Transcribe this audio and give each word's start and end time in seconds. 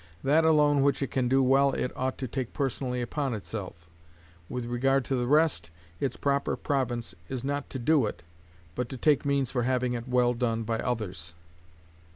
That 0.23 0.45
alone 0.45 0.81
which 0.81 1.03
it 1.03 1.11
can 1.11 1.27
do 1.29 1.43
well 1.43 1.73
it 1.73 1.91
ought 1.95 2.17
to 2.17 2.27
take 2.27 2.53
personally 2.53 3.03
upon 3.03 3.35
itself. 3.35 3.87
With 4.49 4.65
regard 4.65 5.05
to 5.05 5.15
the 5.15 5.27
rest, 5.27 5.69
its 5.99 6.17
proper 6.17 6.55
province 6.55 7.13
is 7.29 7.43
not 7.43 7.69
to 7.69 7.77
do 7.77 8.07
it, 8.07 8.23
but 8.73 8.89
to 8.89 8.97
take 8.97 9.25
means 9.25 9.51
for 9.51 9.61
having 9.61 9.93
it 9.93 10.07
well 10.07 10.33
done 10.33 10.63
by 10.63 10.79
others. 10.79 11.35